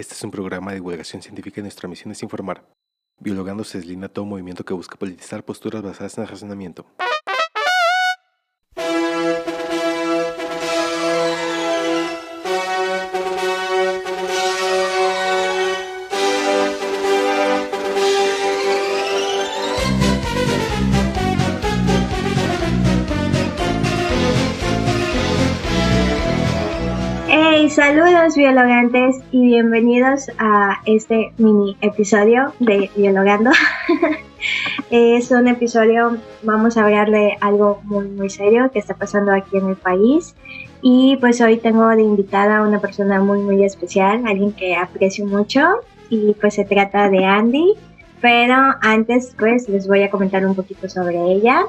[0.00, 2.66] Este es un programa de divulgación científica y nuestra misión es informar.
[3.18, 6.86] Biologando se deslina todo movimiento que busca politizar posturas basadas en el razonamiento.
[28.20, 33.50] Saludos biologantes y bienvenidos a este mini episodio de Biologando.
[34.90, 39.56] es un episodio, vamos a hablar de algo muy muy serio que está pasando aquí
[39.56, 40.34] en el país
[40.82, 45.24] y pues hoy tengo de invitada a una persona muy muy especial, alguien que aprecio
[45.24, 45.76] mucho
[46.10, 47.72] y pues se trata de Andy,
[48.20, 51.62] pero antes pues les voy a comentar un poquito sobre ella.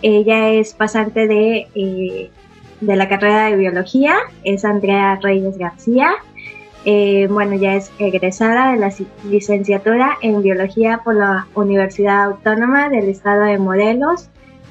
[0.00, 2.30] Ella es pasante de eh,
[2.80, 6.12] de la carrera de biología es Andrea Reyes García.
[6.84, 8.92] Eh, bueno, ya es egresada de la
[9.24, 14.28] licenciatura en biología por la Universidad Autónoma del Estado de Morelos.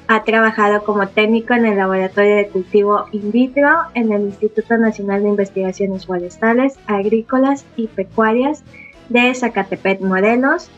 [0.08, 5.22] Ha trabajado como técnico en el laboratorio de cultivo in vitro en el Instituto Nacional
[5.22, 8.64] de Investigaciones Forestales, Agrícolas y Pecuarias
[9.08, 10.68] de Zacatepec, Morelos,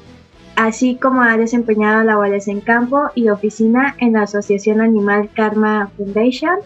[0.56, 6.59] así como ha desempeñado labores en campo y oficina en la Asociación Animal Karma Foundation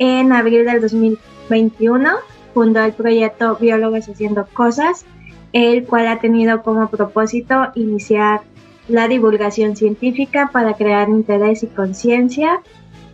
[0.00, 2.08] en abril del 2021
[2.54, 5.04] fundó el proyecto Biólogos Haciendo Cosas,
[5.52, 8.40] el cual ha tenido como propósito iniciar
[8.88, 12.62] la divulgación científica para crear interés y conciencia.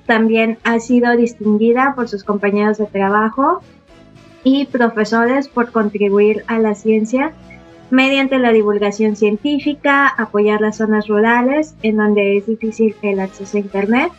[0.06, 3.60] También ha sido distinguida por sus compañeros de trabajo
[4.44, 7.32] y profesores por contribuir a la ciencia
[7.90, 13.60] mediante la divulgación científica, apoyar las zonas rurales en donde es difícil el acceso a
[13.60, 14.12] Internet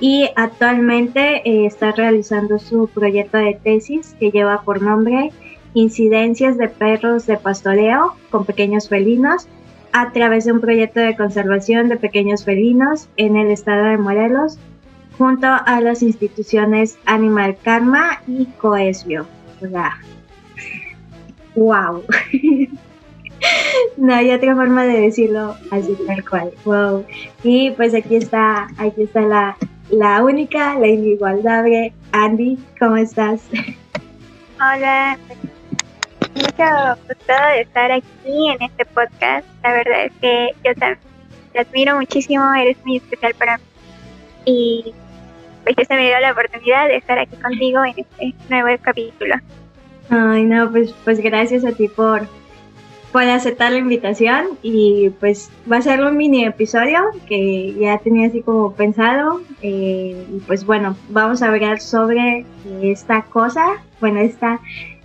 [0.00, 5.32] y actualmente eh, está realizando su proyecto de tesis que lleva por nombre
[5.74, 9.46] Incidencias de perros de pastoreo con pequeños felinos
[9.92, 14.58] a través de un proyecto de conservación de pequeños felinos en el estado de Morelos
[15.18, 19.26] junto a las instituciones Animal Karma y Coesbio.
[21.54, 22.04] Wow.
[23.96, 26.50] no hay otra forma de decirlo así tal cual.
[26.64, 27.04] Wow.
[27.42, 29.56] Y pues aquí está, aquí está la,
[29.90, 33.40] la única, la inigualable Andy, ¿cómo estás?
[34.56, 35.18] Hola,
[36.34, 39.46] mucho gusto de estar aquí en este podcast.
[39.62, 43.64] La verdad es que yo te admiro muchísimo, eres muy especial para mí.
[44.44, 44.94] Y
[45.64, 49.36] pues ya se me dio la oportunidad de estar aquí contigo en este nuevo capítulo.
[50.10, 52.26] Ay, no, pues, pues gracias a ti por,
[53.12, 58.28] por aceptar la invitación y pues va a ser un mini episodio que ya tenía
[58.28, 62.44] así como pensado eh, y pues bueno vamos a hablar sobre
[62.82, 64.46] esta cosa bueno este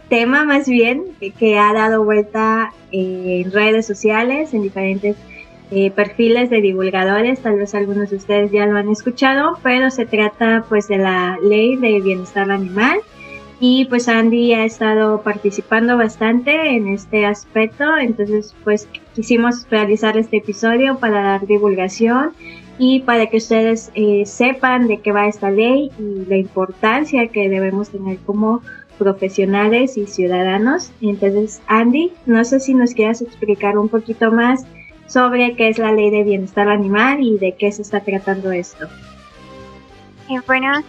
[0.10, 1.06] tema más bien
[1.40, 5.16] que, ha dado vuelta en redes sociales en diferentes
[5.72, 10.06] eh, perfiles de divulgadores tal vez algunos de ustedes ya lo han escuchado pero se
[10.06, 13.00] trata pues de la ley de bienestar animal
[13.66, 20.40] y pues Andy ha estado participando bastante en este aspecto, entonces pues quisimos realizar este
[20.40, 22.34] episodio para dar divulgación
[22.78, 27.48] y para que ustedes eh, sepan de qué va esta ley y la importancia que
[27.48, 28.62] debemos tener como
[28.98, 30.92] profesionales y ciudadanos.
[31.00, 34.66] Entonces, Andy, no sé si nos quieras explicar un poquito más
[35.08, 38.88] sobre qué es la ley de bienestar animal y de qué se está tratando esto.
[40.30, 40.84] Eh, bueno,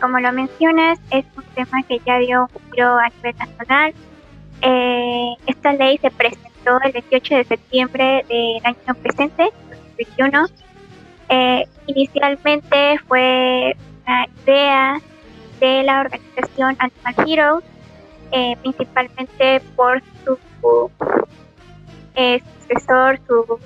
[0.00, 3.94] como lo mencionas, es un tema que ya dio giro a nivel nacional.
[4.62, 10.46] Eh, esta ley se presentó el 28 de septiembre del año presente, 2021.
[11.28, 15.00] Eh, inicialmente fue una idea
[15.60, 17.64] de la organización Animal Heroes,
[18.32, 20.38] eh, principalmente por su,
[22.58, 23.58] sucesor, su,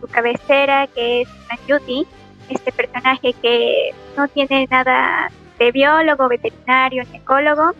[0.00, 1.28] su, cabecera, que es
[1.68, 2.06] Judy,
[2.48, 7.72] este personaje que no tiene nada de biólogo, veterinario, ecólogo,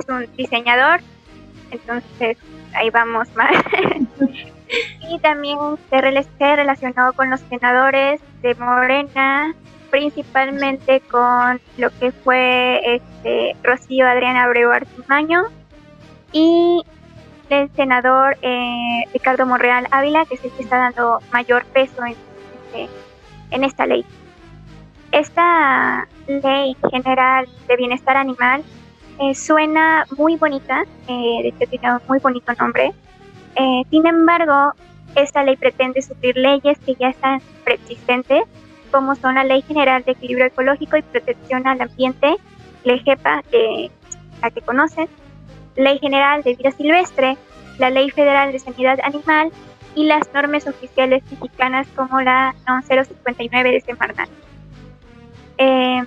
[0.00, 1.00] es un diseñador,
[1.70, 2.36] entonces
[2.74, 3.52] ahí vamos más.
[5.08, 5.58] y también
[5.88, 9.54] se, relacionó con los senadores de Morena,
[9.90, 15.44] principalmente con lo que fue este Rocío Adriana Abreu Artimaño
[16.32, 16.82] y
[17.48, 22.16] el senador eh, Ricardo Monreal Ávila, que es el que está dando mayor peso en,
[22.16, 22.88] este,
[23.52, 24.04] en esta ley.
[25.16, 28.62] Esta ley general de bienestar animal
[29.18, 32.92] eh, suena muy bonita, eh, tiene un muy bonito nombre.
[33.54, 34.74] Eh, sin embargo,
[35.14, 38.42] esta ley pretende suplir leyes que ya están preexistentes,
[38.90, 42.36] como son la Ley General de Equilibrio Ecológico y Protección al Ambiente,
[42.84, 43.90] la que,
[44.42, 45.08] la que conocen,
[45.76, 47.38] Ley General de Vida Silvestre,
[47.78, 49.50] la Ley Federal de Sanidad Animal
[49.94, 54.28] y las normas oficiales mexicanas como la NON 059 de Semarnat.
[55.58, 56.04] Eh,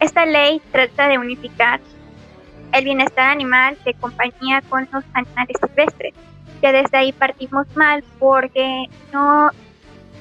[0.00, 1.80] esta ley trata de unificar
[2.72, 6.14] el bienestar animal de compañía con los animales silvestres.
[6.62, 9.50] Ya desde ahí partimos mal porque no,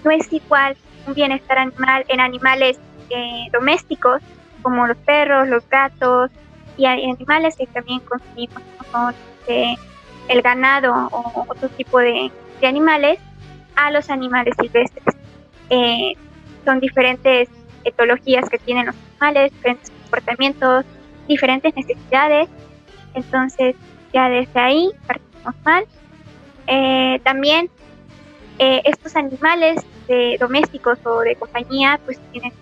[0.03, 0.75] no es igual
[1.07, 4.21] un bienestar animal en animales eh, domésticos
[4.61, 6.31] como los perros, los gatos
[6.77, 9.11] y animales que también consumimos como
[9.47, 9.75] eh,
[10.27, 12.31] el ganado o otro tipo de,
[12.63, 13.19] animales
[13.75, 15.15] a los animales silvestres.
[15.69, 16.13] Eh,
[16.63, 17.49] son diferentes
[17.83, 20.85] etologías que tienen los animales, diferentes comportamientos,
[21.27, 22.49] diferentes necesidades.
[23.13, 23.75] Entonces,
[24.13, 25.85] ya desde ahí partimos mal.
[26.67, 27.69] Eh, también
[28.59, 32.53] eh, estos animales de domésticos o de compañía pues tienen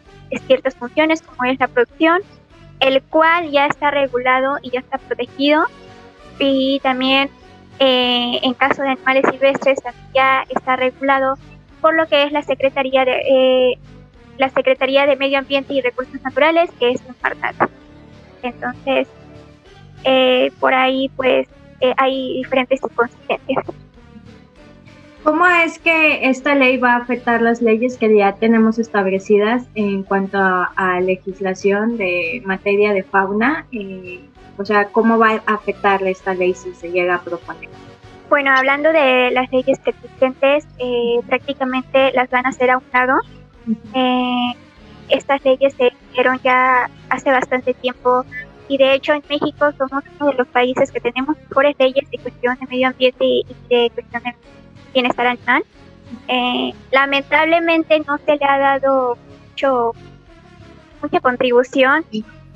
[0.48, 2.22] ciertas funciones como es la producción,
[2.80, 5.64] el cual ya está regulado y ya está protegido
[6.38, 7.30] y también
[7.80, 9.80] eh, en caso de animales silvestres
[10.14, 11.38] ya está regulado
[11.82, 13.78] por lo que es la Secretaría de
[14.40, 17.70] la Secretaría de Medio Ambiente y Recursos Naturales que es Semarnat.
[18.42, 19.08] Entonces,
[20.06, 21.48] eh, por ahí pues
[21.82, 23.66] eh, hay diferentes inconsistencias.
[25.24, 30.04] ¿Cómo es que esta ley va a afectar las leyes que ya tenemos establecidas en
[30.04, 33.68] cuanto a, legislación de materia de fauna?
[33.74, 34.22] Eh,
[34.58, 37.70] o sea, ¿cómo va a afectar esta ley si se llega a proponer?
[38.30, 40.66] Bueno, hablando de las leyes existentes,
[41.28, 43.20] prácticamente las van a hacer a un lado.
[45.10, 48.26] Estas leyes se hicieron ya hace bastante tiempo
[48.68, 52.18] y de hecho en México somos uno de los países que tenemos mejores leyes de
[52.20, 54.36] cuestión de medio ambiente y de cuestión de
[54.94, 55.64] bienestar animal.
[56.28, 59.18] Eh, lamentablemente no se le ha dado
[59.50, 59.94] mucho,
[61.02, 62.06] mucha contribución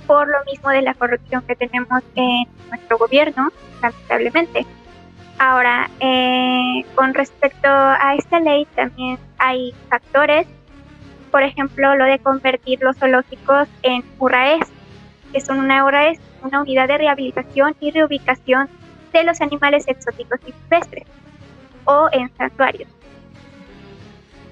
[0.06, 3.52] por lo mismo de la corrupción que tenemos en nuestro gobierno,
[3.82, 4.66] lamentablemente.
[5.40, 10.46] Ahora, eh, con respecto a esta ley, también hay factores,
[11.34, 14.68] por ejemplo, lo de convertir los zoológicos en URAES,
[15.32, 18.70] que son una, URAES, una unidad de rehabilitación y reubicación
[19.12, 21.08] de los animales exóticos y silvestres,
[21.86, 22.88] o en santuarios.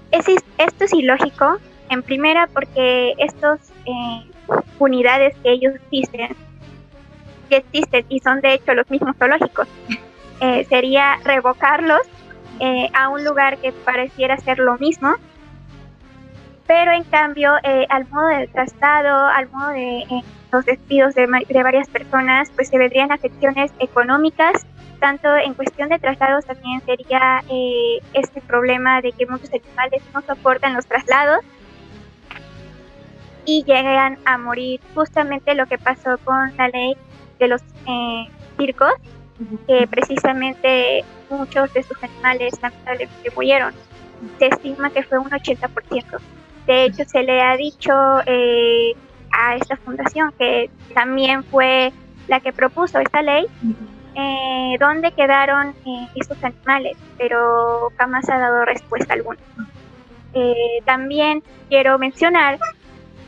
[0.09, 1.59] esto es ilógico,
[1.91, 4.31] en primera, porque estas eh,
[4.79, 6.35] unidades que ellos dicen
[7.47, 9.67] que existen y son de hecho los mismos zoológicos,
[10.39, 12.01] eh, sería revocarlos
[12.59, 15.15] eh, a un lugar que pareciera ser lo mismo
[16.71, 20.23] pero en cambio eh, al modo del traslado, al modo de eh,
[20.53, 24.65] los despidos de, varias personas, pues se vendrían afecciones económicas,
[25.01, 30.21] tanto en cuestión de traslados también sería eh, este problema de que muchos animales no
[30.21, 31.41] soportan los traslados
[33.43, 36.95] y llegan a morir justamente lo que pasó con la ley
[37.37, 37.61] de los
[38.57, 38.93] circos,
[39.67, 43.73] que precisamente muchos de sus animales lamentablemente murieron.
[44.39, 46.21] Se estima que fue un 80%.
[46.65, 47.91] De hecho, se le ha dicho
[48.25, 48.93] eh,
[49.31, 51.91] a esta fundación que también fue
[52.27, 53.45] la que propuso esta ley,
[54.15, 59.39] eh, dónde quedaron eh, estos animales, pero jamás ha dado respuesta alguna.
[60.85, 62.59] también quiero mencionar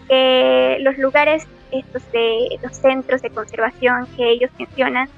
[0.07, 5.09] que los lugares estos de los centros de conservación que ellos mencionan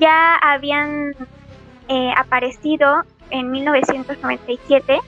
[0.00, 1.14] ya habían
[2.16, 4.98] aparecido en 1997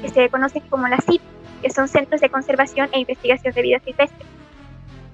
[0.00, 1.22] que se conocen como la CIP
[1.62, 4.26] que son centros de conservación e investigación de vida silvestre.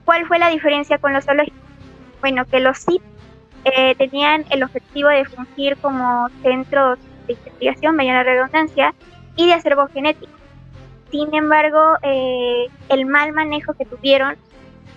[0.05, 1.61] ¿Cuál fue la diferencia con los zoológicos?
[2.21, 3.03] Bueno, que los CIP
[3.65, 8.95] eh, tenían el objetivo de fungir como centros de investigación, vaya la redundancia,
[9.37, 10.33] y de acervo genético.
[11.11, 14.37] Sin embargo, eh, el mal manejo que tuvieron,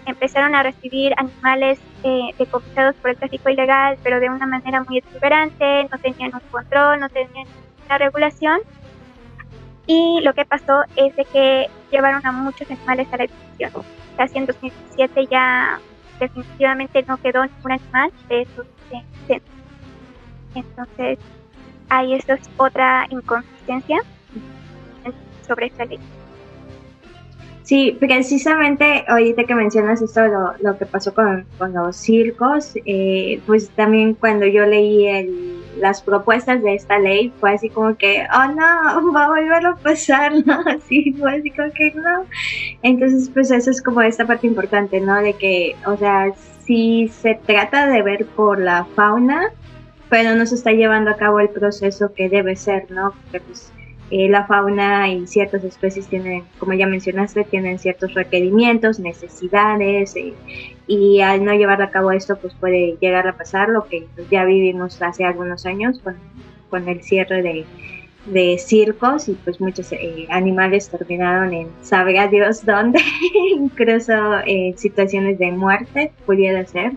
[0.06, 4.98] empezaron a recibir animales eh, decomisados por el tráfico ilegal, pero de una manera muy
[4.98, 7.48] exuberante, no tenían un control, no tenían
[7.86, 8.60] una regulación,
[9.92, 13.84] y lo que pasó es de que llevaron a muchos animales a la extinción.
[14.16, 15.80] Casi en 2017 ya
[16.18, 18.66] definitivamente no quedó ningún animal de esos
[19.28, 19.56] centros.
[20.56, 21.20] Entonces,
[21.90, 24.02] ahí esto es otra inconsistencia
[25.46, 26.00] sobre esta ley.
[27.64, 33.42] Sí, precisamente ahorita que mencionas esto, lo, lo que pasó con, con los circos, eh,
[33.46, 38.26] pues también cuando yo leí el las propuestas de esta ley fue así como que,
[38.34, 40.60] oh no, va a volver a pasar, ¿no?
[40.66, 42.26] Así fue así como que no.
[42.82, 45.22] Entonces, pues eso es como esta parte importante, ¿no?
[45.22, 46.32] De que, o sea,
[46.66, 49.50] si se trata de ver por la fauna,
[50.10, 53.14] pero no se está llevando a cabo el proceso que debe ser, ¿no?
[53.24, 53.72] Porque pues
[54.12, 60.34] eh, la fauna y ciertas especies tienen, como ya mencionaste, tienen ciertos requerimientos, necesidades, eh,
[60.86, 64.44] y al no llevar a cabo esto, pues puede llegar a pasar lo que ya
[64.44, 66.18] vivimos hace algunos años con,
[66.70, 67.66] con el cierre de,
[68.26, 73.00] de circos y pues muchos eh, animales terminaron en sabe a Dios dónde,
[73.56, 74.14] incluso
[74.46, 76.92] en situaciones de muerte pudiera ser.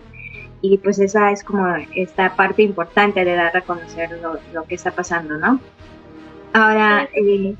[0.61, 4.75] Y pues esa es como esta parte importante de dar a conocer lo, lo que
[4.75, 5.61] está pasando, ¿no?
[6.55, 7.53] Ahora, eh,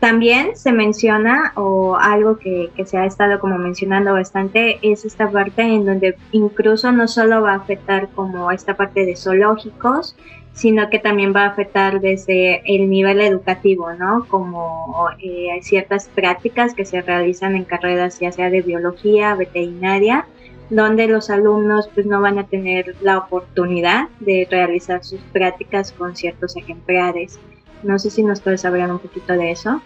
[0.00, 5.30] también se menciona, o algo que, que, se ha estado como mencionando bastante, es esta
[5.30, 10.16] parte en donde incluso no solo va a afectar como esta parte de zoológicos,
[10.54, 14.24] sino que también va a afectar desde el nivel educativo, ¿no?
[14.30, 20.24] Como eh, hay ciertas prácticas que se realizan en carreras ya sea de biología, veterinaria,
[20.70, 26.16] donde los alumnos pues no van a tener la oportunidad de realizar sus prácticas con
[26.16, 27.38] ciertos ejemplares.
[27.84, 29.80] No sé si nos puedes hablar un poquito de eso.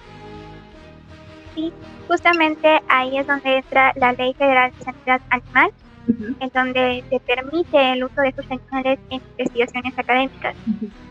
[1.54, 1.72] Sí,
[2.06, 5.72] justamente ahí es donde entra la Ley Federal de Sanidad Animal,
[6.40, 10.54] en donde se permite el uso de estos animales en investigaciones académicas.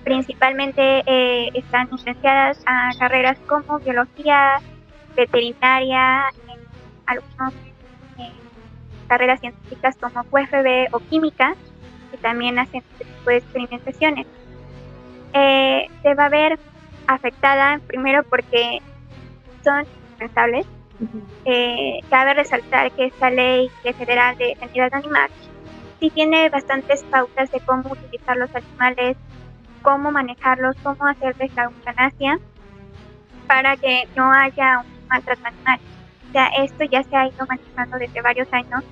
[0.05, 4.61] Principalmente eh, están licenciadas a carreras como biología,
[5.15, 6.23] veterinaria,
[7.05, 7.53] algunas
[8.17, 8.31] eh,
[9.07, 11.53] carreras científicas como UFB o química,
[12.11, 14.25] que también hacen este tipo de experimentaciones.
[15.33, 16.57] Eh, se va a ver
[17.07, 18.81] afectada primero porque
[19.63, 20.65] son indispensables
[21.45, 25.29] eh, cabe resaltar que esta ley federal de sanidad animal
[25.99, 29.17] sí tiene bastantes pautas de cómo utilizar los animales,
[29.81, 32.39] cómo manejarlos, cómo hacerles la eutanasia
[33.47, 35.79] para que no haya un maltrato animal.
[36.29, 38.83] O sea, esto ya se ha ido manejando desde varios años.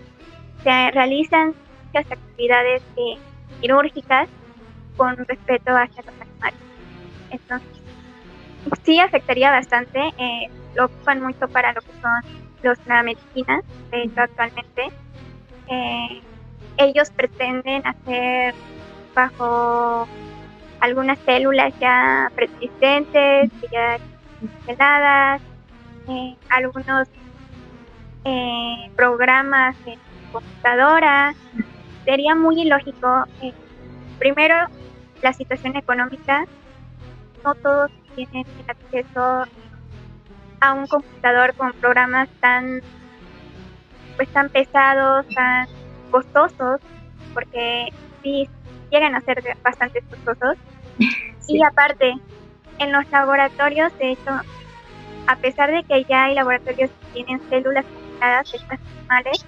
[0.63, 1.53] Se realizan
[1.87, 3.17] muchas actividades eh,
[3.61, 4.29] quirúrgicas
[4.95, 6.59] con respeto hacia los animales.
[7.31, 7.84] Entonces,
[8.83, 9.99] sí afectaría bastante.
[10.17, 12.21] Eh, lo ocupan mucho para lo que son
[12.63, 14.89] los, la medicina, de hecho actualmente.
[15.67, 16.21] Eh,
[16.77, 18.53] ellos pretenden hacer
[19.13, 20.07] bajo
[20.81, 23.97] algunas células ya preexistentes, ya
[24.41, 25.41] instaladas,
[26.09, 27.07] eh, algunos
[28.25, 29.99] eh, programas en
[30.31, 31.33] computadora.
[32.03, 33.25] Sería muy ilógico,
[34.19, 34.55] primero,
[35.21, 36.45] la situación económica,
[37.43, 39.45] no todos tienen acceso
[40.61, 42.81] a un computador con programas tan
[44.15, 45.67] pues tan pesados, tan
[46.09, 46.79] costosos,
[47.33, 47.89] porque
[48.23, 48.49] sí
[48.89, 50.57] llegan a ser bastante costosos.
[51.47, 52.15] Y aparte,
[52.79, 54.31] en los laboratorios, de hecho,
[55.27, 59.45] a pesar de que ya hay laboratorios que tienen células conectadas de estas animales,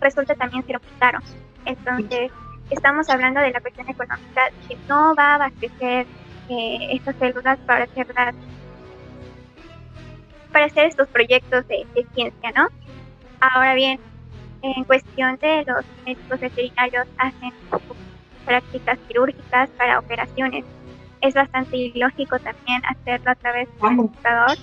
[0.00, 1.20] resulta también ser muy caro.
[1.64, 2.32] Entonces,
[2.70, 6.08] estamos hablando de la cuestión económica que no va a abastecer
[6.50, 8.34] eh, estas células para hacerlas
[10.52, 12.66] para hacer estos proyectos de, ciencia, ¿no?
[13.40, 14.00] Ahora bien,
[14.62, 17.52] en cuestión de los médicos veterinarios hacen
[18.44, 20.64] prácticas quirúrgicas para operaciones.
[21.20, 24.58] Es bastante ilógico también hacerlo a través de un computador.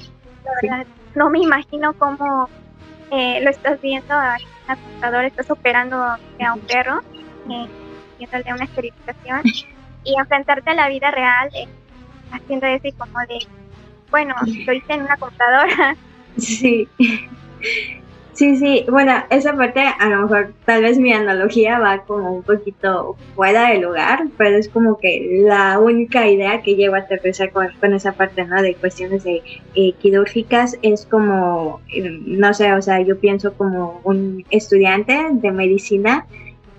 [1.15, 2.50] no me imagino cómo
[3.12, 4.36] eh, lo estás viendo a
[4.67, 6.20] un computador, estás operando a
[6.53, 7.00] un perro,
[7.50, 7.67] eh,
[8.15, 9.41] haciéndole una esterilización
[10.07, 11.67] y enfrentarte a la vida real eh,
[12.31, 13.39] haciendo eso y como de
[14.09, 14.33] bueno,
[14.65, 15.95] lo hice en una computadora.
[16.37, 16.87] Sí.
[18.33, 22.43] Sí, sí, bueno, esa parte a lo mejor tal vez mi analogía va como un
[22.43, 27.51] poquito fuera de lugar, pero es como que la única idea que llevo a aterrizar
[27.51, 28.61] con, con esa parte, ¿no?
[28.61, 29.41] De cuestiones de
[29.73, 35.51] eh, quirúrgicas es como, eh, no sé, o sea, yo pienso como un estudiante de
[35.51, 36.27] medicina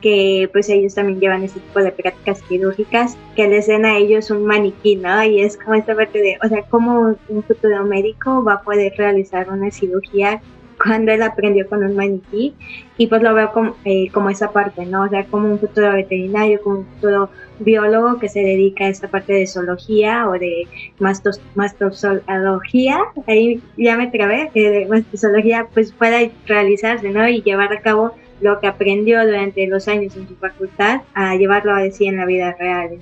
[0.00, 4.30] que pues ellos también llevan este tipo de prácticas quirúrgicas, que les den a ellos
[4.30, 5.22] un maniquí, ¿no?
[5.24, 8.92] Y es como esta parte de, o sea, cómo un futuro médico va a poder
[8.96, 10.40] realizar una cirugía
[10.82, 12.54] cuando él aprendió con un maniquí
[12.96, 15.02] y pues lo veo como, eh, como esa parte, ¿no?
[15.02, 19.08] O sea, como un futuro veterinario, como un futuro biólogo que se dedica a esta
[19.08, 20.66] parte de zoología o de
[20.98, 27.28] mastos, mastozoología, ahí ya me trabé, que de mastozoología pues pueda realizarse, ¿no?
[27.28, 31.74] Y llevar a cabo lo que aprendió durante los años en su facultad a llevarlo
[31.74, 32.98] a decir en la vida real.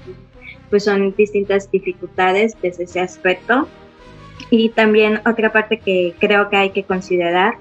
[0.70, 3.68] pues son distintas dificultades desde ese aspecto.
[4.50, 7.54] Y también otra parte que creo que hay que considerar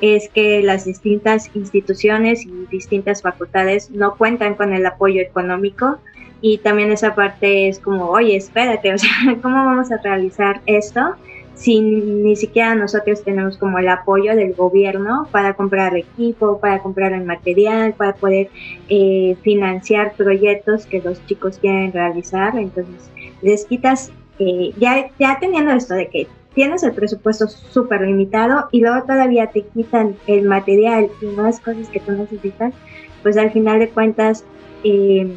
[0.00, 5.98] es que las distintas instituciones y distintas facultades no cuentan con el apoyo económico
[6.40, 9.10] y también esa parte es como, oye, espérate, o sea,
[9.42, 11.14] ¿cómo vamos a realizar esto?
[11.54, 17.12] Si ni siquiera nosotros tenemos como el apoyo del gobierno para comprar equipo, para comprar
[17.12, 18.48] el material, para poder
[18.88, 22.56] eh, financiar proyectos que los chicos quieren realizar.
[22.56, 23.10] Entonces,
[23.42, 28.80] les quitas eh, ya, ya teniendo esto de que tienes el presupuesto súper limitado y
[28.80, 32.74] luego todavía te quitan el material y más cosas que tú necesitas,
[33.22, 34.44] pues al final de cuentas,
[34.84, 35.34] eh,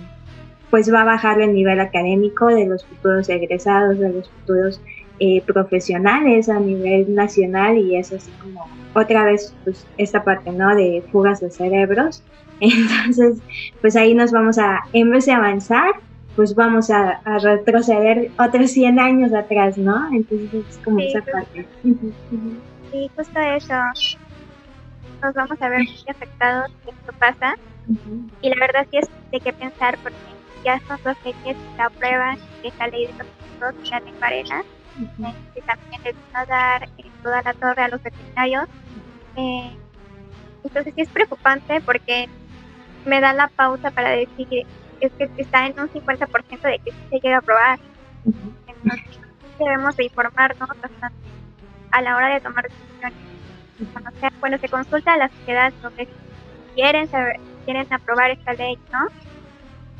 [0.69, 4.81] pues va a bajar el nivel académico de los futuros egresados, de los futuros
[5.19, 10.75] eh, profesionales a nivel nacional y es así como otra vez pues esta parte, ¿no?
[10.75, 12.23] De fugas de cerebros.
[12.59, 13.39] Entonces,
[13.81, 15.93] pues ahí nos vamos a, en vez de avanzar,
[16.35, 20.13] pues vamos a, retroceder otros 100 años atrás, ¿no?
[20.13, 21.65] Entonces es como esa parte.
[22.91, 23.73] Sí, justo eso.
[25.21, 27.55] Nos vamos a ver muy afectados si esto pasa.
[28.41, 30.17] Y la verdad sí es de qué pensar porque
[30.63, 33.13] ya son dos leyes que aprueban esta ley de
[33.59, 34.07] los ya en
[34.95, 38.67] arena, que también les va a dar eh, toda la torre a los veterinarios.
[39.35, 39.77] Eh,
[40.63, 42.27] entonces sí es preocupante porque
[43.05, 44.65] me da la pausa para decir
[44.99, 47.79] es que está en un 50% de que se llega a aprobar.
[48.25, 49.19] Entonces
[49.59, 51.15] debemos de informarnos bastante
[51.91, 53.19] a la hora de tomar decisiones.
[54.39, 56.11] Cuando, se consulta a la sociedad sobre si
[56.75, 59.07] quieren, saber, quieren aprobar esta ley, ¿no?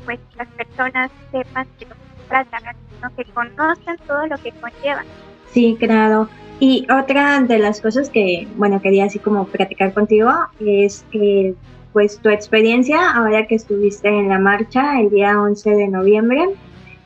[0.04, 1.94] Pues las personas sepan que lo
[2.26, 2.76] que tratan,
[3.16, 5.04] que conozcan todo lo que conlleva.
[5.52, 6.28] Sí, claro.
[6.58, 10.30] Y otra de las cosas que, bueno, quería así como platicar contigo
[10.60, 11.54] es que
[11.92, 16.44] pues tu experiencia ahora que estuviste en la marcha el día 11 de noviembre,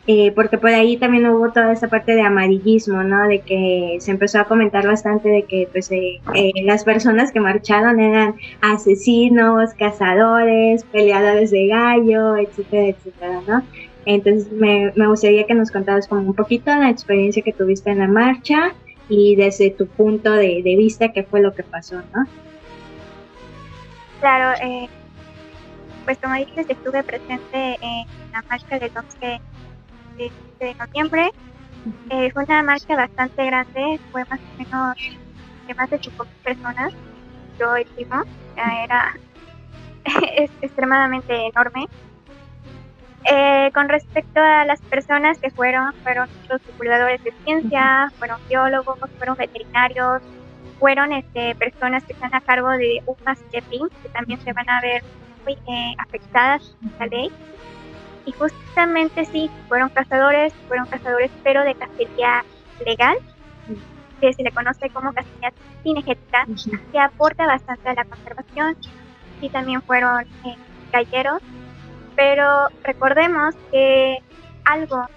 [0.06, 3.28] eh, porque por ahí también hubo toda esa parte de amarillismo, ¿no?
[3.28, 7.38] De que se empezó a comentar bastante de que pues eh, eh, las personas que
[7.38, 13.62] marcharon eran asesinos, cazadores, peleadores de gallo, etcétera, etcétera, ¿no?
[14.06, 17.98] Entonces me, me gustaría que nos contaras como un poquito la experiencia que tuviste en
[17.98, 18.74] la marcha
[19.08, 22.26] y desde tu punto de, de vista qué fue lo que pasó, ¿no?
[24.20, 24.88] Claro, eh,
[26.04, 29.40] pues como dices, estuve presente en la marcha del 11
[30.60, 31.30] de, noviembre.
[32.10, 34.96] Eh, fue una marcha bastante grande, fue más o menos
[35.66, 36.92] de más de 5.000 personas,
[37.58, 38.22] yo estimo,
[38.56, 39.14] era
[40.36, 41.86] es extremadamente enorme.
[43.24, 48.98] Eh, con respecto a las personas que fueron, fueron los divulgadores de ciencia, fueron biólogos,
[49.18, 50.22] fueron veterinarios,
[50.78, 54.80] fueron este, personas que están a cargo de UMAS Chepin, que también se van a
[54.80, 55.02] ver
[55.44, 57.30] muy eh, afectadas en esta ley.
[58.24, 62.44] Y justamente sí, fueron cazadores, fueron cazadores, pero de cacería
[62.84, 63.18] legal,
[64.20, 65.52] que se le conoce como cacería
[65.82, 66.46] cinegética,
[66.92, 68.76] que aporta bastante a la conservación.
[69.42, 70.56] Y también fueron eh,
[70.92, 71.42] galleros,
[72.20, 74.18] pero recordemos que
[74.66, 75.08] algo,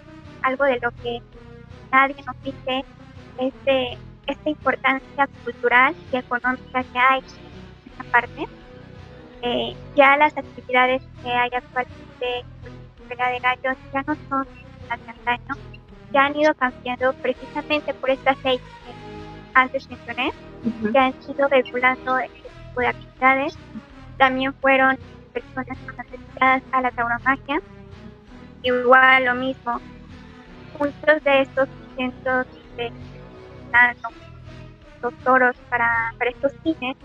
[0.42, 1.22] algo de lo que
[1.92, 2.86] nadie nos dice
[3.40, 8.48] es de esta importancia cultural y económica que hay en esta parte.
[9.42, 12.46] Eh, ya las actividades que hay actualmente
[13.10, 14.48] en la de gallos ya no son
[14.88, 15.62] las de antaño,
[16.14, 18.94] ya han ido cambiando precisamente por estas leyes que
[19.56, 20.32] antes mencioné,
[20.90, 23.58] que han ido regulando este tipo de actividades.
[24.18, 24.98] También fueron
[25.34, 27.62] personas más dedicadas a la tauromaquia.
[28.62, 29.80] Igual lo mismo,
[30.80, 32.92] muchos de estos centros de
[35.02, 36.96] los toros para, para estos fines,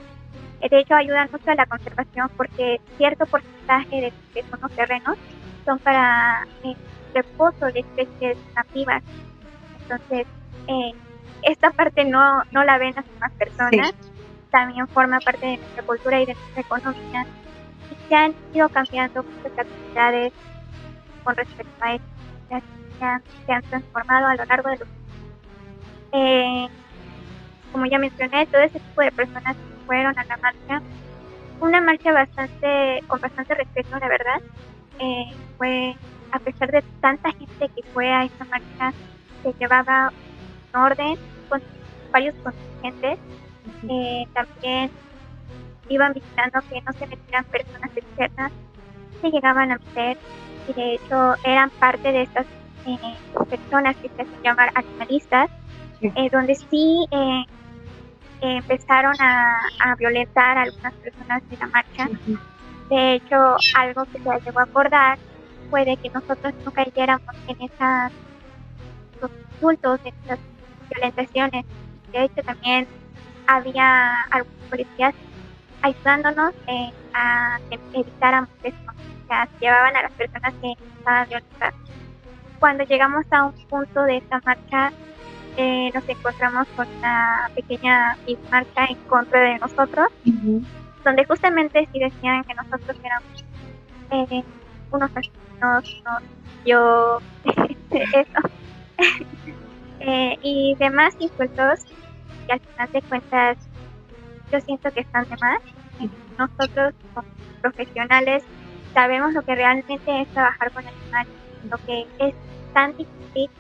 [0.61, 5.17] eh, de hecho ayudan mucho a la conservación porque cierto porcentaje de, esos terrenos
[5.65, 6.75] son para eh,
[7.15, 9.03] reposo de especies nativas.
[9.83, 10.27] Entonces,
[10.69, 10.93] eh,
[11.43, 13.95] esta parte no, no la ven las demás personas,
[14.51, 17.27] también forma parte de nuestra cultura y de nuestra economía.
[17.91, 20.33] Y se han ido cambiando muchas actividades
[21.25, 22.07] con respecto a esto,
[22.49, 24.89] se han, se han transformado a lo largo de los
[26.13, 26.69] eh,
[27.73, 30.83] como ya mencioné, todo ese tipo de personas fueron a la marcha.
[31.61, 34.41] Una marcha bastante, con bastante respeto, la verdad.
[34.99, 35.97] Eh, fue,
[36.33, 38.93] a pesar de tanta gente que fue a esa marcha,
[39.43, 40.13] se llevaba
[40.75, 41.17] un orden
[41.49, 41.63] con
[42.13, 43.19] varios contingentes.
[43.89, 44.91] Eh, también
[45.89, 48.53] iban vigilando que no se metieran personas externas,
[49.21, 50.19] se llegaban a meter
[50.69, 52.47] y de hecho eran parte de estas
[53.49, 55.51] personas que se hacen llamar animalistas
[56.01, 57.45] eh, donde sí eh,
[58.41, 62.09] empezaron a, violentar a algunas personas de la marcha.
[62.89, 65.19] De hecho, algo que se llegó a acordar
[65.71, 68.13] fue de que nosotros no cayéramos en esas,
[69.17, 70.39] esos insultos, en esas
[70.89, 71.67] violentaciones.
[72.13, 72.87] De hecho, también
[73.47, 75.15] había algunos policías
[75.89, 77.59] ayudándonos eh, a
[77.93, 78.93] evitar esto.
[79.25, 81.77] O sea, llevaban a las personas que estaban violentando.
[82.59, 84.93] Cuando llegamos a un punto de esta marcha,
[85.57, 88.17] eh, nos encontramos con una pequeña
[88.51, 90.09] marcha en contra de nosotros,
[91.05, 93.45] donde justamente sí decían que nosotros éramos
[94.11, 94.45] eh,
[94.91, 96.03] unos asesinos,
[96.65, 97.19] yo,
[97.91, 98.41] eso.
[100.01, 101.85] Eh, y demás insultos
[102.47, 103.59] que al final de cuentas
[104.53, 105.61] yo siento que están de más.
[106.39, 107.27] Nosotros como
[107.61, 108.45] profesionales
[108.95, 111.35] sabemos lo que realmente es trabajar con animales,
[111.71, 112.35] lo que es
[112.73, 113.51] tan difícil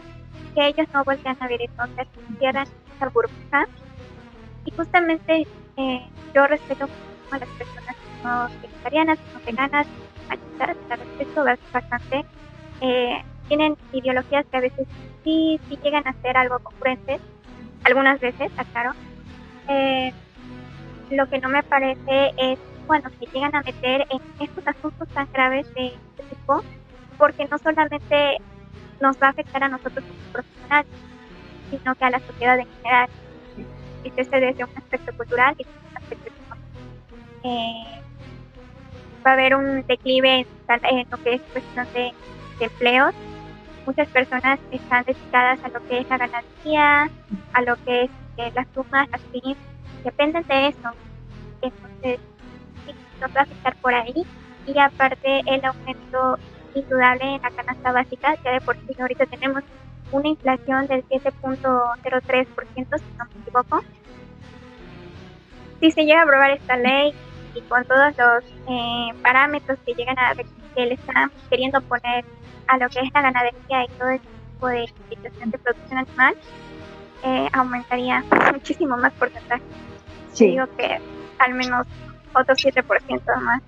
[0.54, 2.06] que ellos no vuelvan a ver entonces
[2.38, 3.66] cierran esa burbuja.
[4.64, 5.46] Y justamente
[5.76, 6.88] eh, yo respeto
[7.30, 9.86] a las personas son vegetarianas, son veganas,
[10.88, 12.24] la respeto bastante.
[12.80, 14.86] Eh, tienen ideologías que a veces
[15.24, 17.20] sí, sí llegan a ser algo congruentes,
[17.84, 18.92] algunas veces, aclaro.
[19.68, 20.12] Eh,
[21.10, 25.28] lo que no me parece es cuando se llegan a meter en estos asuntos tan
[25.32, 26.62] graves de este tipo,
[27.16, 28.38] porque no solamente
[29.00, 30.90] nos va a afectar a nosotros como profesionales,
[31.70, 33.08] sino que a la sociedad en general.
[34.04, 36.68] Y desde, un aspecto cultural y un aspecto económico.
[37.44, 38.00] Eh,
[39.26, 42.12] va a haber un declive en, lo que es cuestión de,
[42.60, 43.14] empleos.
[43.86, 47.10] Muchas personas están dedicadas a lo que es la ganadería,
[47.52, 49.56] a lo que es eh, las plumas, las pins,
[50.04, 50.90] dependen de eso.
[51.62, 52.20] Entonces,
[52.86, 54.26] sí, nos va a afectar por ahí.
[54.66, 56.38] Y aparte, el aumento
[56.74, 59.64] indudable en la canasta básica, ya de por sí ahorita tenemos
[60.12, 63.84] una inflación del 7.03%, si no me equivoco.
[65.80, 67.14] Si se llega a aprobar esta ley
[67.54, 72.24] y con todos los eh, parámetros que llegan a que le están queriendo poner
[72.68, 76.34] a lo que es la ganadería y todo ese tipo de situación de producción animal,
[77.22, 79.62] eh, aumentaría muchísimo más porcentaje.
[80.32, 80.48] Sí.
[80.48, 80.98] Digo que
[81.38, 81.86] al menos
[82.34, 83.62] otro 7% más.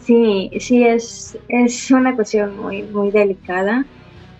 [0.00, 3.84] Sí, sí, es, es una cuestión muy, muy delicada.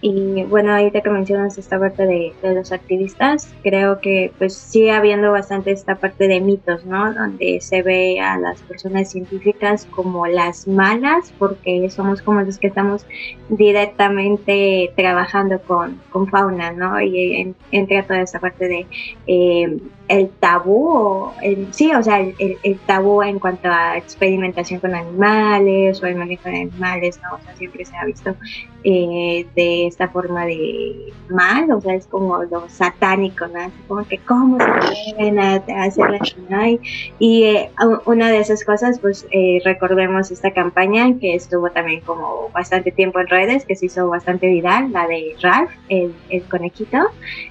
[0.07, 5.33] Y bueno, ahorita que mencionas esta parte de, los activistas, creo que pues sigue habiendo
[5.33, 7.15] bastante esta parte de mitos, ¿no?
[7.15, 12.67] Donde se ve a las personas científicas como las malas, porque somos como los que
[12.67, 13.07] estamos
[13.49, 17.01] directamente trabajando con, con fauna, ¿no?
[17.01, 18.87] Y entra toda esta parte de
[19.27, 24.81] eh, el tabú, o el, sí, o sea, el, el, tabú en cuanto a experimentación
[24.81, 27.37] con animales o el manejo de animales, ¿no?
[27.37, 28.37] O sea, siempre se ha visto
[28.85, 33.71] eh, de esta forma de mal, o sea, es como lo satánico, ¿no?
[33.87, 36.79] Como que cómo se pueden hacer la
[37.19, 37.71] Y eh,
[38.07, 43.21] una de esas cosas, pues eh, recordemos esta campaña que estuvo también como bastante tiempo
[43.21, 46.99] en redes, que se hizo bastante viral, la de Ralph, el, el conejito,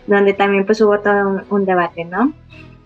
[0.06, 2.34] donde también pues hubo todo un debate, ¿no?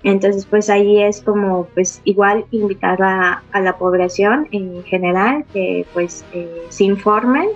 [0.04, 6.24] Entonces, pues ahí es como, pues igual invitar a, la población en general que pues
[6.32, 7.50] eh, se informen,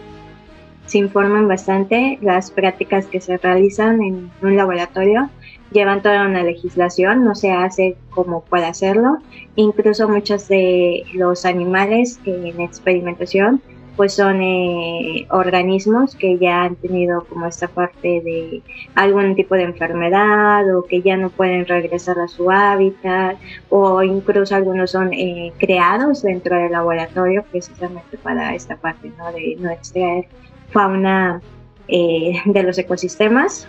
[0.91, 2.19] se informen bastante.
[2.21, 5.29] Las prácticas que se realizan en un laboratorio
[5.71, 9.19] llevan toda una legislación, no se hace como puede hacerlo.
[9.55, 13.61] Incluso muchos de los animales en experimentación
[13.95, 18.61] pues son eh, organismos que ya han tenido como esta parte de
[18.95, 23.37] algún tipo de enfermedad o que ya no pueden regresar a su hábitat
[23.69, 29.31] o incluso algunos son eh, creados dentro del laboratorio precisamente para esta parte ¿no?
[29.33, 30.25] de no extraer
[30.71, 31.41] fauna
[31.87, 33.67] eh, de los ecosistemas.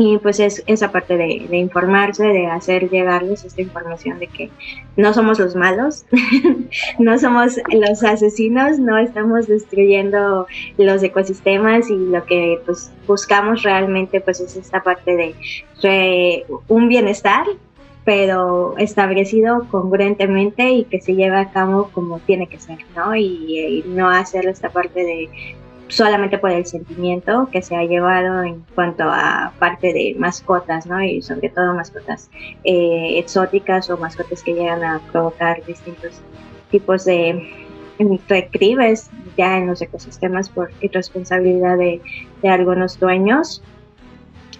[0.00, 4.48] Y pues es esa parte de, informarse, de hacer llegarles esta información de que
[4.96, 6.06] no somos los malos,
[7.00, 14.20] no somos los asesinos, no estamos destruyendo los ecosistemas y lo que pues buscamos realmente
[14.20, 15.34] pues es esta parte
[15.82, 17.44] de un bienestar
[18.08, 23.14] pero establecido congruentemente y que se lleve a cabo como tiene que ser, ¿no?
[23.14, 25.28] Y, no hacer esta parte de
[25.88, 31.02] solamente por el sentimiento que se ha llevado en cuanto a parte de mascotas, ¿no?
[31.02, 32.30] Y sobre todo mascotas
[32.64, 36.22] eh, exóticas o mascotas que llegan a provocar distintos
[36.70, 37.46] tipos de
[38.26, 42.00] recribes ya en los ecosistemas por irresponsabilidad de
[42.48, 43.62] algunos dueños.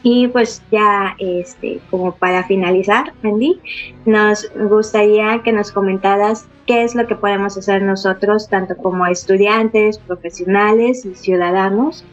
[0.03, 3.61] Y pues ya este, como para finalizar, Andy,
[4.07, 9.99] nos gustaría que nos comentaras qué es lo que podemos hacer nosotros, tanto como estudiantes,
[9.99, 12.05] profesionales y ciudadanos,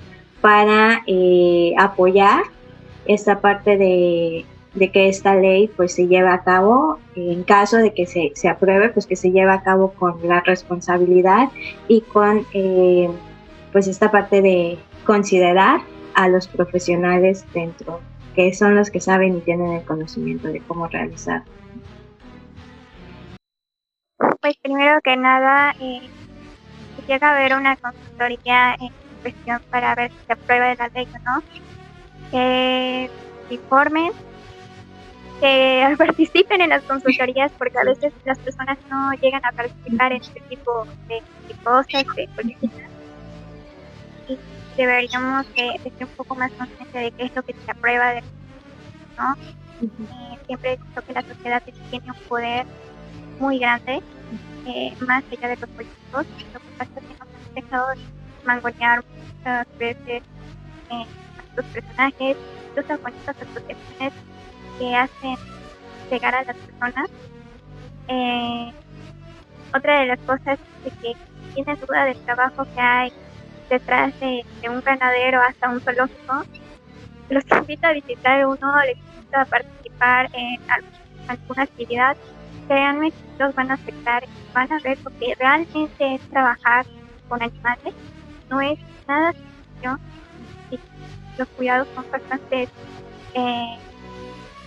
[0.41, 2.43] para eh, apoyar
[3.05, 4.45] esta parte de,
[4.91, 8.89] que esta ley pues se lleve a cabo, en caso de que se, se apruebe,
[8.89, 11.49] pues que se lleve a cabo con la responsabilidad
[11.87, 13.09] y con eh,
[13.71, 15.81] pues esta parte de considerar
[16.15, 18.01] a los profesionales dentro,
[18.35, 21.43] que son los que saben y tienen el conocimiento de cómo realizar.
[24.41, 26.01] Pues primero que nada, eh,
[27.07, 28.89] llega a haber una consultoría en
[29.21, 31.43] cuestión para ver si se aprueba la ley o no,
[32.31, 33.09] que
[33.49, 34.11] informen,
[35.39, 40.21] que participen en las consultorías, porque a veces las personas no llegan a participar en
[40.21, 41.21] este tipo de,
[41.63, 42.89] cosas, de políticas.
[44.27, 44.37] Y
[44.77, 48.23] deberíamos de, ser un poco más conscientes de qué es lo que se aprueba, de,
[49.17, 49.35] ¿no?
[49.81, 52.65] Eh, siempre creo que la sociedad tiene un poder
[53.39, 54.01] muy grande,
[54.65, 56.25] eh, más allá de los políticos.
[56.53, 57.87] Lo que pasa es que nos han dejado
[58.45, 59.03] mangonear
[59.37, 60.23] muchas veces
[60.91, 62.37] eh, a los personajes,
[62.69, 64.13] incluso con estas asociaciones
[64.79, 65.35] que hacen
[66.09, 67.09] llegar a las personas.
[68.07, 68.73] Eh,
[69.75, 71.13] otra de las cosas es que
[71.53, 73.13] tienen duda del trabajo que hay
[73.69, 76.43] detrás de, un ganadero hasta un zoológico,
[77.29, 80.59] los invito a visitar uno, les invito a participar en
[81.27, 82.17] alguna actividad,
[82.67, 84.23] créanme que los van a afectar,
[84.53, 86.85] van a ver lo que realmente es trabajar
[87.27, 87.93] con animales,
[88.49, 89.99] no es nada sencillo,
[91.37, 92.69] los cuidados son bastante,
[93.33, 93.77] eh,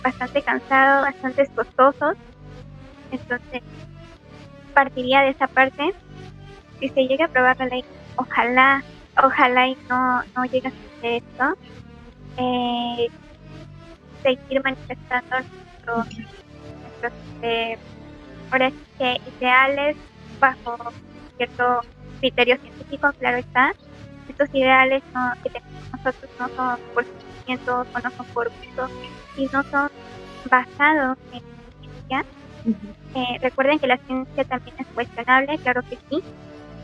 [0.03, 2.15] bastante cansados, bastante costosos,
[3.11, 3.63] entonces
[4.73, 5.93] partiría de esa parte,
[6.79, 7.83] si se llega a aprobar la ley
[8.19, 8.83] ojalá,
[9.23, 11.55] ojalá y no, no llegue a suceder esto,
[12.37, 13.07] eh,
[14.23, 15.37] seguir manifestando
[15.85, 16.07] nuestros,
[16.83, 17.77] nuestros eh,
[18.51, 19.97] ahora que ideales
[20.39, 20.77] bajo
[21.37, 21.81] cierto
[22.19, 23.73] criterio científico, claro está.
[24.27, 28.87] Estos ideales no, que tenemos nosotros no son por sentimientos o no son por gusto,
[29.35, 29.89] sino son
[30.49, 31.41] basados en
[31.81, 32.25] ciencia.
[33.15, 36.23] eh, recuerden que la ciencia también es cuestionable, claro que sí,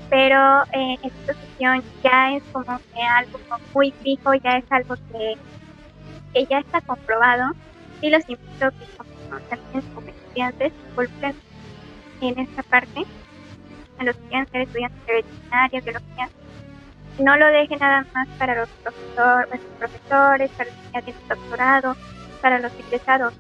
[0.10, 3.40] pero eh, esta situación ya es como que algo
[3.74, 5.36] muy fijo, ya es algo que,
[6.34, 7.54] que ya está comprobado
[8.02, 11.36] y los invito a que como, también como estudiantes involucren
[12.22, 13.06] en esta parte,
[13.98, 16.30] a los que quieran estudiantes de veterinaria, biología,
[17.20, 21.96] no lo dejen nada más para los profesores, profesores para los que tienen doctorado,
[22.42, 23.34] para los egresados.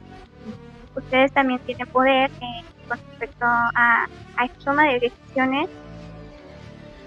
[0.96, 5.70] Ustedes también tienen poder eh, con respecto a, a toma de decisiones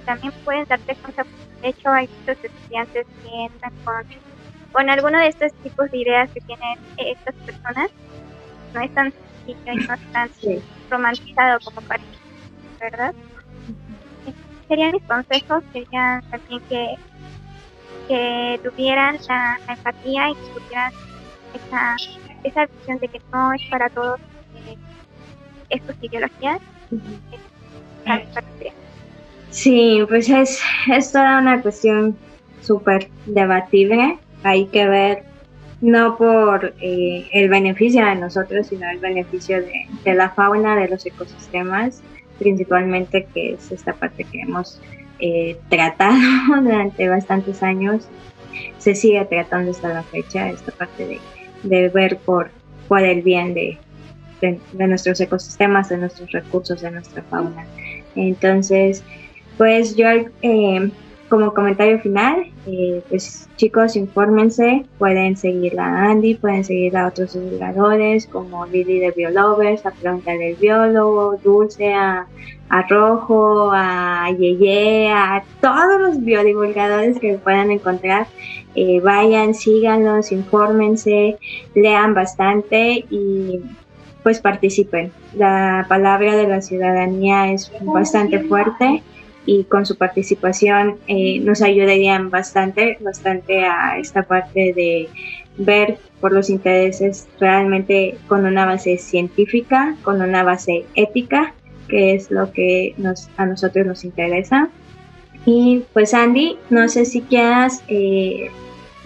[0.09, 1.27] también pueden darte cuenta.
[1.61, 4.03] De hecho, hay muchos estudiantes que entran con,
[4.73, 7.91] con alguno de estos tipos de ideas que tienen estas personas.
[8.73, 10.31] No es tan sencillo y no es tan
[10.89, 12.07] romantizado como parece,
[12.81, 13.15] ¿verdad?
[14.67, 16.95] Serían mis consejos, serían también que,
[18.09, 20.93] que tuvieran la, empatía y que tuvieran
[21.53, 21.97] esa,
[22.45, 24.21] esa visión de que no es para todos
[24.55, 24.77] eh,
[25.69, 26.61] estas ideologías.
[29.51, 30.61] Sí, pues es,
[30.93, 32.17] es toda una cuestión
[32.61, 34.19] súper debatible.
[34.43, 35.25] Hay que ver
[35.81, 41.07] no por eh, el beneficio de nosotros, sino el beneficio de, la fauna, de los
[41.07, 42.03] ecosistemas,
[42.39, 44.81] principalmente que es esta parte que hemos
[45.21, 46.19] eh, tratado
[46.63, 48.09] durante bastantes años.
[48.79, 51.21] Se sigue tratando hasta la fecha, esta parte de,
[51.63, 52.51] de ver por,
[52.89, 53.79] por el bien de,
[54.41, 57.67] de, de nuestros ecosistemas, de nuestros recursos, de nuestra fauna.
[58.17, 59.05] Entonces,
[59.59, 60.07] pues yo
[60.43, 60.91] eh,
[61.29, 67.35] como comentario final, eh, pues chicos, infórmense, pueden seguir a Andy, pueden seguir a otros
[67.35, 72.27] divulgadores como Lili de Biolovers, a Pregunta del Biólogo, Dulce, a,
[72.89, 78.27] Rojo, a Yeye, a todos los biodivulgadores que puedan encontrar.
[78.75, 81.39] Eh, vayan, síganlos, infórmense,
[81.75, 83.61] lean bastante y
[84.23, 85.11] pues participen.
[85.35, 89.03] La palabra de la ciudadanía es bastante fuerte
[89.49, 95.09] y con su participación eh, nos ayudarían bastante, bastante a esta parte de
[95.57, 101.55] ver por los intereses realmente con una base científica, con una base ética,
[101.89, 104.69] que es lo que nos, a nosotros nos interesa.
[105.47, 108.51] Y pues Andy, no sé si quieras eh,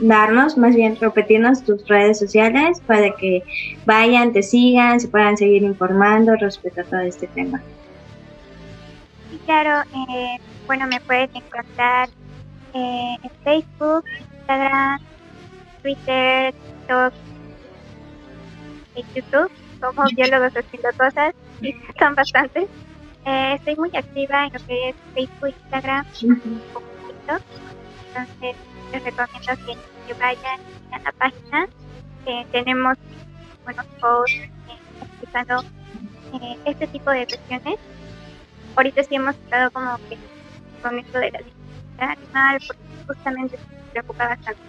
[0.00, 3.44] darnos, más bien repetirnos tus redes sociales para que
[3.86, 7.62] vayan, te sigan, se puedan seguir informando respecto a todo este tema
[9.44, 12.08] claro, eh, bueno, me puedes encontrar
[12.74, 15.00] eh, en Facebook, Instagram,
[15.82, 17.14] Twitter, TikTok,
[18.94, 19.50] y YouTube,
[19.80, 22.68] como biólogos haciendo cosas, y son bastantes.
[23.24, 27.44] Eh, estoy muy activa en lo que es Facebook, Instagram, un poquito.
[28.08, 28.56] Entonces,
[28.92, 30.60] les recomiendo que, vayan
[30.92, 31.68] a la página.
[32.24, 32.98] que tenemos
[33.64, 34.34] buenos posts
[35.00, 35.64] explicando
[36.66, 37.78] este tipo de cuestiones
[38.76, 40.16] ahorita sí hemos estado como que
[40.82, 44.60] con esto de la diversidad animal, porque justamente se preocupa bastante.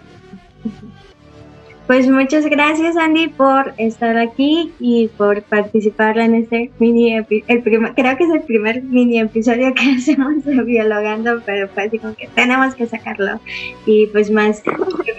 [1.86, 8.16] Pues muchas gracias Andy por estar aquí y por participar en este mini el creo
[8.16, 12.74] que es el primer mini episodio que hacemos de Biologando, pero así como que tenemos
[12.74, 13.38] que sacarlo.
[13.84, 14.62] Y pues más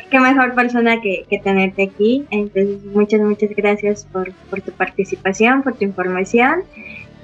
[0.09, 5.61] qué mejor persona que, que tenerte aquí, entonces muchas muchas gracias por, por tu participación,
[5.61, 6.63] por tu información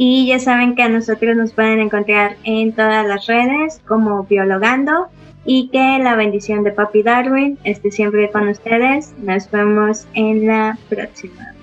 [0.04, 5.10] y ya saben que a nosotros nos pueden encontrar en todas las redes como Biologando.
[5.46, 9.14] y que la bendición de Papi Darwin esté siempre con ustedes.
[9.20, 11.54] Nos vemos en la próxima.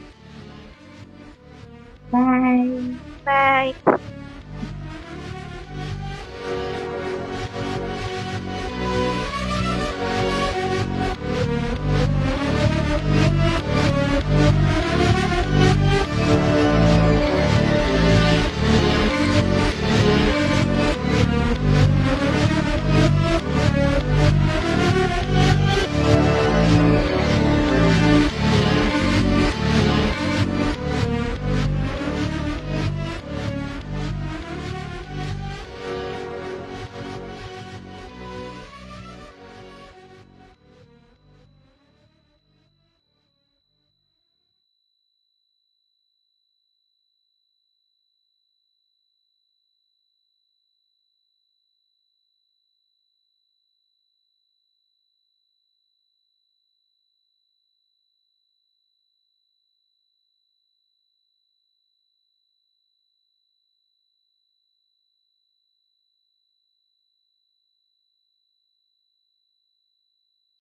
[2.13, 2.97] Bye.
[3.25, 4.28] Bye.